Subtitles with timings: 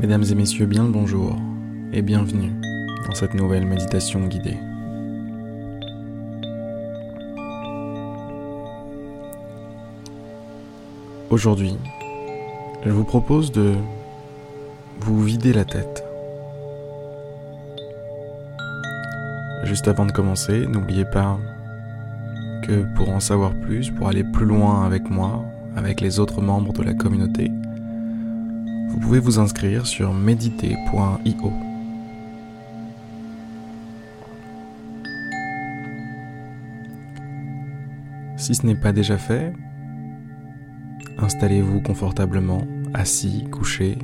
[0.00, 1.36] Mesdames et messieurs, bien le bonjour
[1.92, 2.52] et bienvenue
[3.06, 4.56] dans cette nouvelle méditation guidée.
[11.28, 11.76] Aujourd'hui,
[12.82, 13.74] je vous propose de
[15.00, 16.02] vous vider la tête.
[19.64, 21.38] Juste avant de commencer, n'oubliez pas
[22.62, 25.44] que pour en savoir plus, pour aller plus loin avec moi,
[25.76, 27.50] avec les autres membres de la communauté,
[28.90, 31.52] vous pouvez vous inscrire sur méditer.io.
[38.36, 39.52] Si ce n'est pas déjà fait,
[41.18, 43.96] installez-vous confortablement, assis, couché,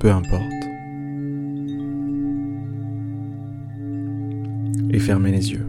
[0.00, 0.42] peu importe.
[4.90, 5.67] Et fermez les yeux.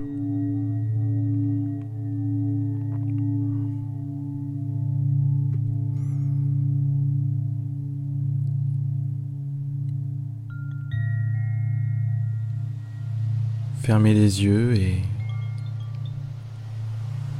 [13.81, 15.01] Fermez les yeux et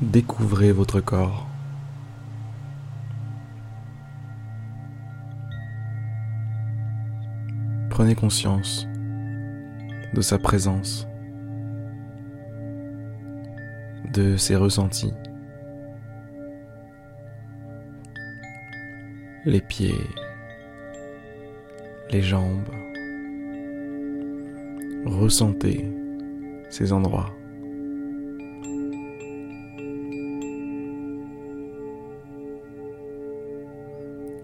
[0.01, 1.45] découvrez votre corps.
[7.89, 8.87] Prenez conscience
[10.13, 11.07] de sa présence,
[14.13, 15.13] de ses ressentis.
[19.45, 20.07] Les pieds,
[22.11, 22.69] les jambes.
[25.05, 25.98] Ressentez
[26.69, 27.29] ces endroits.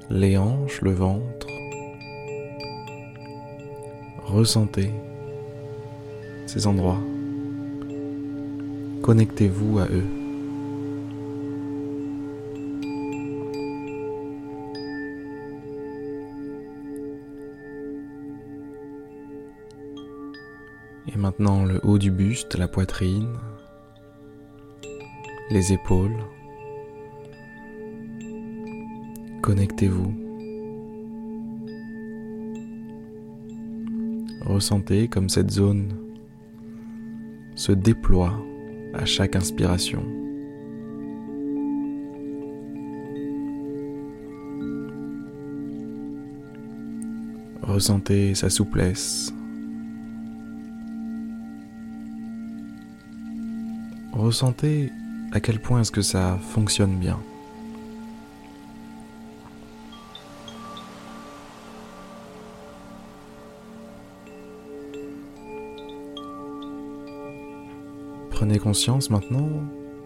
[0.10, 1.48] Les hanches, le ventre.
[4.26, 4.92] Ressentez
[6.46, 7.02] ces endroits.
[9.02, 10.25] Connectez-vous à eux.
[21.38, 23.28] Maintenant le haut du buste, la poitrine,
[25.50, 26.16] les épaules.
[29.42, 30.14] Connectez-vous.
[34.46, 35.94] Ressentez comme cette zone
[37.56, 38.34] se déploie
[38.94, 40.04] à chaque inspiration.
[47.62, 49.34] Ressentez sa souplesse,
[54.26, 54.92] ressentez
[55.32, 57.20] à quel point est-ce que ça fonctionne bien.
[68.32, 69.50] Prenez conscience maintenant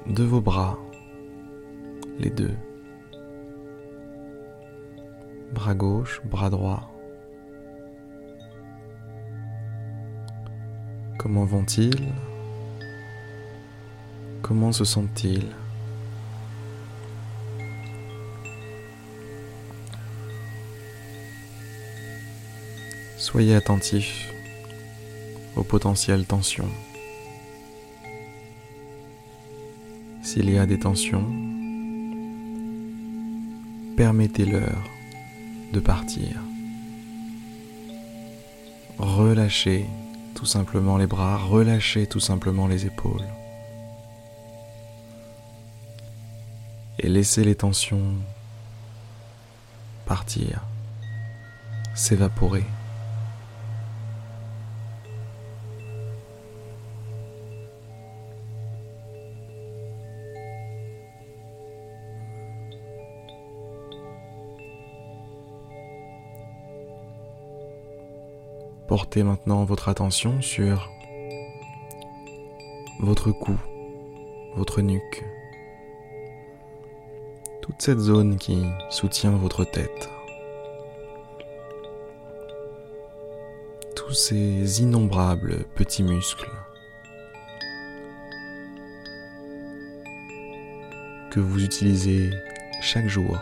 [0.05, 0.77] de vos bras,
[2.19, 2.55] les deux.
[5.53, 6.91] Bras gauche, bras droit.
[11.17, 12.13] Comment vont-ils?
[14.49, 15.45] Comment se sentent-ils
[23.15, 24.33] Soyez attentif
[25.55, 26.71] aux potentielles tensions.
[30.23, 31.27] S'il y a des tensions,
[33.97, 34.83] permettez-leur
[35.73, 36.41] de partir.
[38.97, 39.85] Relâchez
[40.33, 43.27] tout simplement les bras, relâchez tout simplement les épaules.
[46.99, 48.13] Et laissez les tensions
[50.05, 50.61] partir,
[51.95, 52.63] s'évaporer.
[68.87, 70.89] Portez maintenant votre attention sur
[72.99, 73.55] votre cou,
[74.55, 75.23] votre nuque,
[77.79, 78.57] toute cette zone qui
[78.89, 80.09] soutient votre tête.
[83.95, 86.51] Tous ces innombrables petits muscles
[91.31, 92.31] que vous utilisez
[92.81, 93.37] chaque jour,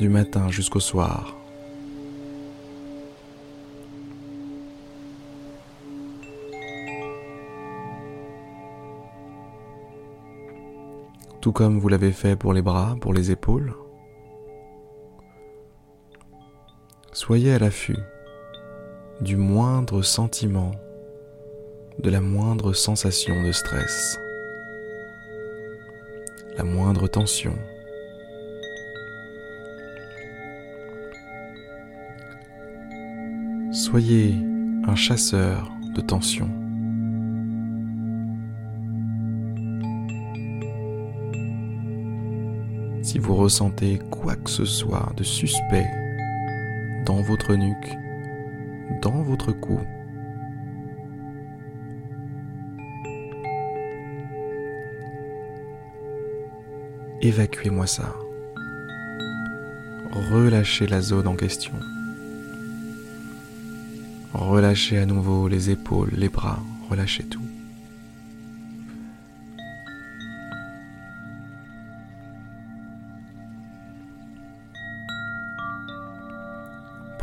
[0.00, 1.36] du matin jusqu'au soir.
[11.46, 13.72] tout comme vous l'avez fait pour les bras, pour les épaules.
[17.12, 18.00] Soyez à l'affût
[19.20, 20.72] du moindre sentiment,
[22.00, 24.18] de la moindre sensation de stress,
[26.56, 27.54] la moindre tension.
[33.70, 34.34] Soyez
[34.84, 36.65] un chasseur de tension.
[43.06, 45.88] Si vous ressentez quoi que ce soit de suspect
[47.04, 47.96] dans votre nuque,
[49.00, 49.78] dans votre cou,
[57.22, 58.12] évacuez-moi ça.
[60.32, 61.74] Relâchez la zone en question.
[64.32, 66.58] Relâchez à nouveau les épaules, les bras,
[66.90, 67.38] relâchez tout.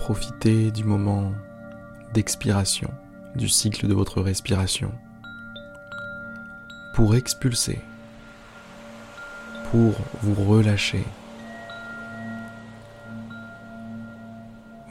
[0.04, 1.32] Profitez du moment
[2.14, 2.90] d'expiration
[3.38, 4.92] du cycle de votre respiration
[6.94, 7.80] pour expulser,
[9.72, 11.06] pour vous relâcher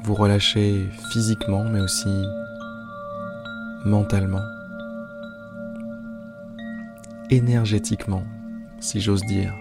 [0.02, 2.24] vous relâchez physiquement mais aussi
[3.84, 4.46] mentalement,
[7.28, 8.24] énergétiquement,
[8.80, 9.52] si j'ose dire.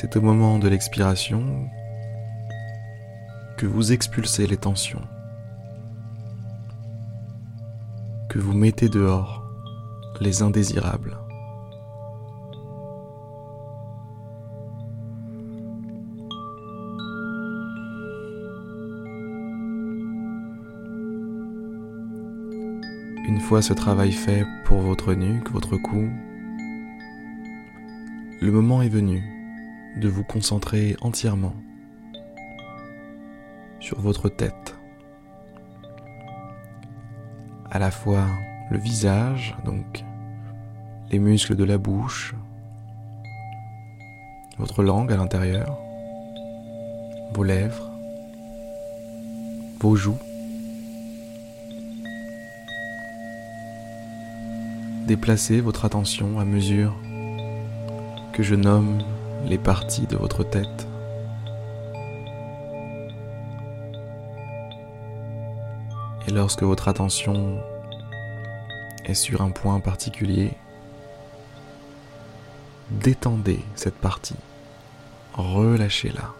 [0.00, 1.68] C'est au moment de l'expiration
[3.58, 5.02] que vous expulsez les tensions,
[8.30, 9.44] que vous mettez dehors
[10.22, 11.18] les indésirables.
[23.28, 26.08] Une fois ce travail fait pour votre nuque, votre cou,
[28.40, 29.39] le moment est venu
[29.96, 31.54] de vous concentrer entièrement
[33.80, 34.76] sur votre tête.
[37.70, 38.26] À la fois
[38.70, 40.04] le visage, donc
[41.10, 42.34] les muscles de la bouche,
[44.58, 45.78] votre langue à l'intérieur,
[47.34, 47.90] vos lèvres,
[49.80, 50.18] vos joues,
[55.10, 56.94] Déplacez votre attention à mesure
[58.32, 59.02] que je nomme
[59.44, 60.86] les parties de votre tête.
[66.28, 67.60] Et lorsque votre attention
[69.04, 70.52] est sur un point particulier,
[72.90, 74.36] détendez cette partie,
[75.34, 76.32] relâchez-la.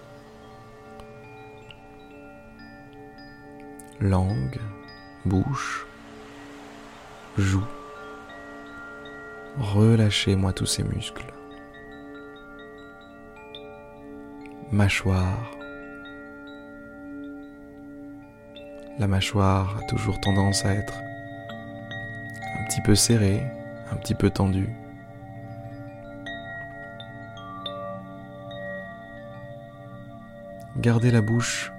[4.01, 4.61] Langue,
[5.25, 5.87] bouche,
[7.37, 7.67] joue.
[9.59, 11.30] Relâchez-moi tous ces muscles.
[14.73, 15.51] Mâchoire.
[18.99, 20.95] La mâchoire a toujours tendance à être
[22.59, 23.43] un petit peu serrée,
[23.91, 24.69] un petit peu tendue.
[30.77, 31.73] Gardez la bouche,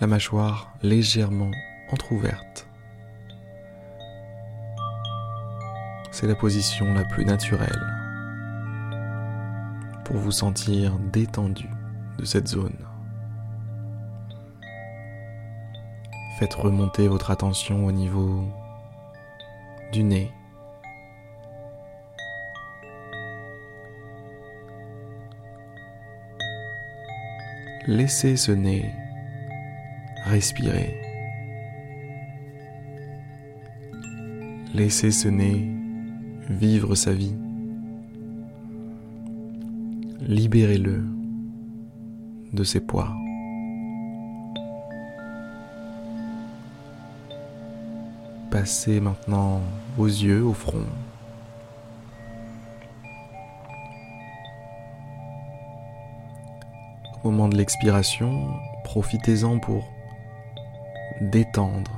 [0.00, 1.50] la mâchoire légèrement
[1.90, 2.66] entr'ouverte.
[6.20, 7.99] c'est la position la plus naturelle
[10.10, 11.68] pour vous sentir détendu
[12.18, 12.76] de cette zone.
[16.36, 18.44] Faites remonter votre attention au niveau
[19.92, 20.32] du nez.
[27.86, 28.92] Laissez ce nez
[30.24, 31.00] respirer.
[34.74, 35.70] Laissez ce nez
[36.48, 37.36] vivre sa vie.
[40.30, 41.04] Libérez-le
[42.52, 43.12] de ses poids.
[48.48, 49.60] Passez maintenant
[49.98, 50.86] aux yeux, au front.
[57.24, 58.50] Au moment de l'expiration,
[58.84, 59.82] profitez-en pour
[61.20, 61.90] détendre,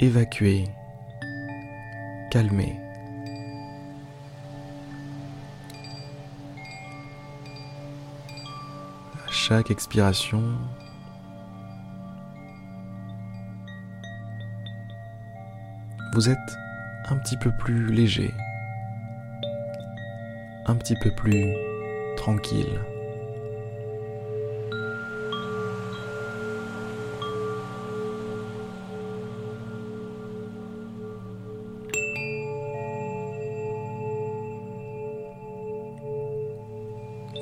[0.00, 0.64] évacuer,
[2.32, 2.83] calmer.
[9.46, 10.42] Chaque expiration,
[16.14, 16.38] vous êtes
[17.10, 18.32] un petit peu plus léger,
[20.64, 21.44] un petit peu plus
[22.16, 22.80] tranquille.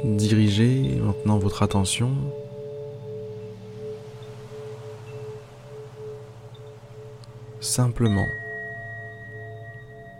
[0.04, 2.10] Dirigez maintenant votre attention
[7.60, 8.26] simplement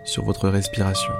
[0.05, 1.13] sur votre respiration.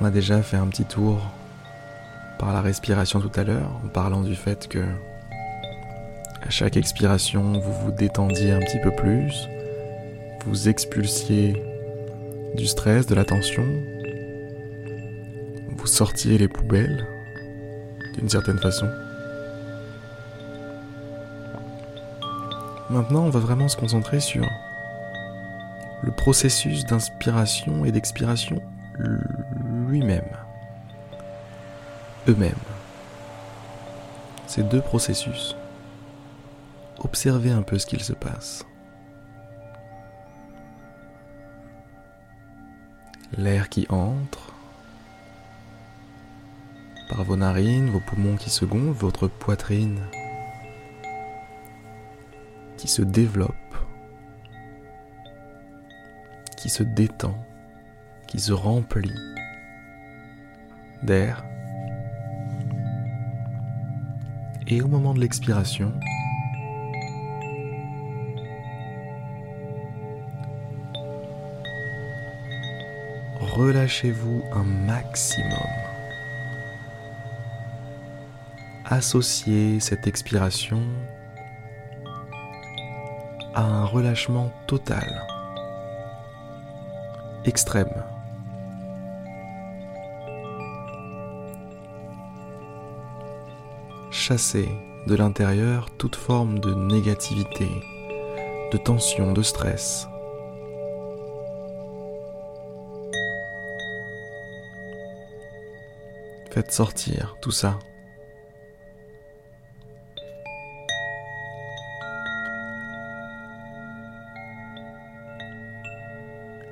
[0.00, 1.20] On a déjà fait un petit tour
[2.38, 4.82] par la respiration tout à l'heure en parlant du fait que
[6.40, 9.48] à chaque expiration, vous vous détendiez un petit peu plus,
[10.46, 11.62] vous expulsiez
[12.56, 13.64] du stress, de la tension,
[15.76, 17.06] vous sortiez les poubelles
[18.14, 18.88] d'une certaine façon.
[22.90, 24.46] Maintenant, on va vraiment se concentrer sur
[26.02, 28.60] le processus d'inspiration et d'expiration
[29.88, 30.28] lui-même.
[32.28, 32.52] Eux-mêmes.
[34.46, 35.56] Ces deux processus.
[36.98, 38.64] Observez un peu ce qu'il se passe.
[43.36, 44.52] L'air qui entre
[47.08, 50.00] par vos narines, vos poumons qui se gonflent, votre poitrine
[52.76, 53.52] qui se développe
[56.62, 57.36] qui se détend,
[58.28, 59.18] qui se remplit
[61.02, 61.44] d'air.
[64.68, 65.92] Et au moment de l'expiration,
[73.52, 75.72] relâchez-vous un maximum.
[78.86, 80.82] Associez cette expiration
[83.54, 85.26] à un relâchement total
[87.44, 87.92] extrême.
[94.10, 94.68] Chassez
[95.06, 97.68] de l'intérieur toute forme de négativité,
[98.72, 100.08] de tension, de stress.
[106.52, 107.78] Faites sortir tout ça.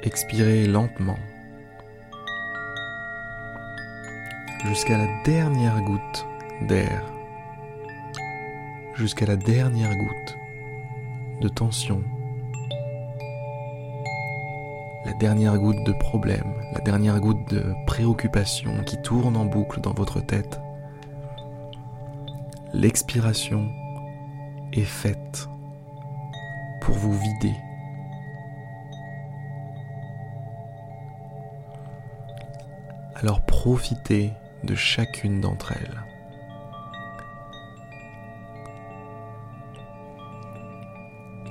[0.03, 1.17] Expirez lentement.
[4.67, 6.27] Jusqu'à la dernière goutte
[6.69, 7.03] d'air,
[8.97, 10.37] jusqu'à la dernière goutte
[11.41, 12.05] de tension,
[15.07, 19.93] la dernière goutte de problème, la dernière goutte de préoccupation qui tourne en boucle dans
[19.93, 20.61] votre tête.
[22.73, 23.69] L'expiration
[24.73, 25.49] est faite
[26.83, 27.57] pour vous vider
[33.17, 34.31] alors profitez
[34.63, 36.01] de chacune d'entre elles.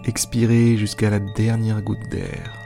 [0.05, 2.58] Expirez jusqu'à la dernière goutte d'air.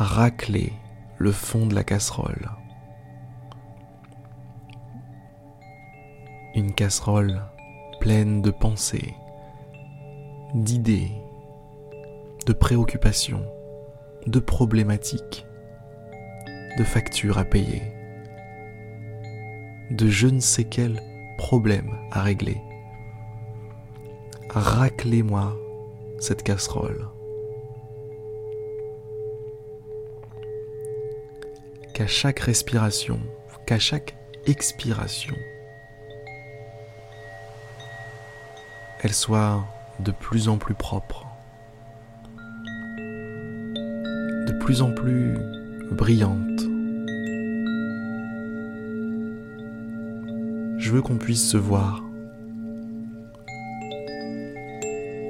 [0.00, 0.72] Raclez
[1.16, 2.48] le fond de la casserole.
[6.54, 7.42] Une casserole
[7.98, 9.16] pleine de pensées,
[10.54, 11.10] d'idées,
[12.46, 13.44] de préoccupations
[14.28, 15.44] de problématiques,
[16.78, 17.82] de factures à payer,
[19.90, 21.02] de je ne sais quel
[21.38, 22.62] problème à régler.
[24.50, 25.56] Raclez-moi
[26.20, 27.08] cette casserole.
[31.98, 33.18] Qu'à chaque respiration,
[33.66, 34.14] qu'à chaque
[34.46, 35.34] expiration,
[39.02, 39.66] elle soit
[39.98, 41.26] de plus en plus propre,
[44.68, 45.36] plus en plus
[45.90, 46.60] brillante.
[50.78, 52.04] Je veux qu'on puisse se voir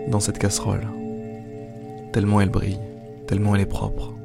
[0.09, 0.87] dans cette casserole,
[2.13, 2.79] tellement elle brille,
[3.27, 4.18] tellement elle est propre.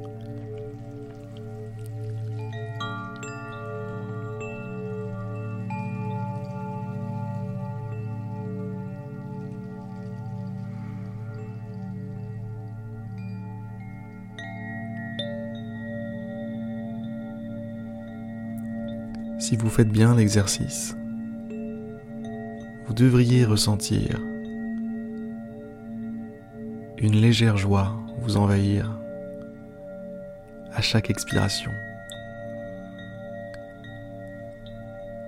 [19.40, 20.96] Si vous faites bien l'exercice,
[22.86, 24.20] vous devriez ressentir
[26.98, 28.90] une légère joie vous envahir
[30.72, 31.72] à chaque expiration.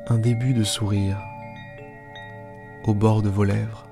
[0.08, 1.18] Un début de sourire
[2.86, 3.86] au bord de vos lèvres.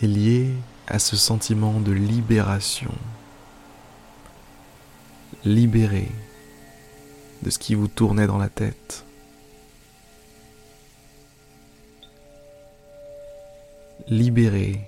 [0.00, 0.54] est lié
[0.86, 2.92] à ce sentiment de libération
[5.44, 6.08] libéré
[7.42, 9.04] de ce qui vous tournait dans la tête.
[14.08, 14.80] Libéré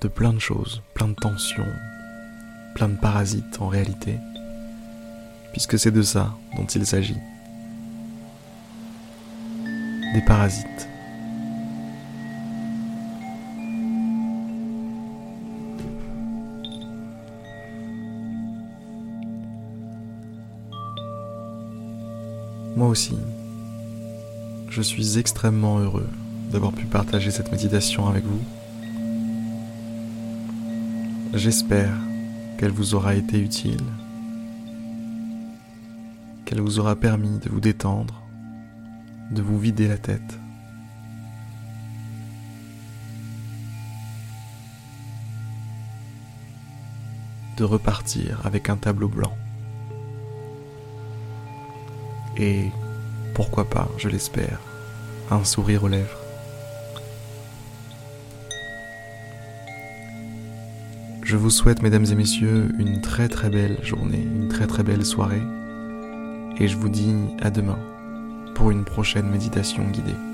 [0.00, 1.72] de plein de choses, plein de tensions,
[2.74, 4.16] plein de parasites en réalité,
[5.52, 7.18] puisque c'est de ça dont il s'agit.
[10.14, 10.89] Des parasites.
[22.90, 23.16] Aussi,
[24.68, 26.08] je suis extrêmement heureux
[26.50, 28.42] d'avoir pu partager cette méditation avec vous.
[31.32, 31.94] J'espère
[32.58, 33.84] qu'elle vous aura été utile,
[36.44, 38.22] qu'elle vous aura permis de vous détendre,
[39.30, 40.38] de vous vider la tête.
[47.56, 49.36] de repartir avec un tableau blanc.
[52.42, 52.70] Et
[53.34, 54.60] pourquoi pas, je l'espère,
[55.30, 56.18] un sourire aux lèvres.
[61.22, 65.04] Je vous souhaite, mesdames et messieurs, une très très belle journée, une très très belle
[65.04, 65.42] soirée,
[66.58, 67.78] et je vous dis à demain
[68.54, 70.29] pour une prochaine méditation guidée.